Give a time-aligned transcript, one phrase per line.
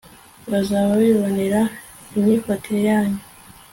[0.51, 1.61] bazaba bibonera
[2.17, 3.19] imyifatire yanyu